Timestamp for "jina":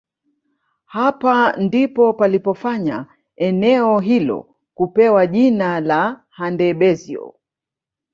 5.27-5.79